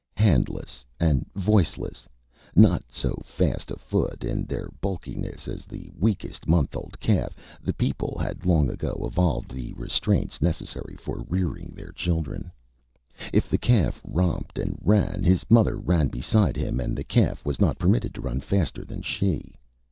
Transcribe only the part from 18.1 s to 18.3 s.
to